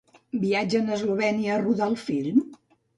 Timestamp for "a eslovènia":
0.89-1.55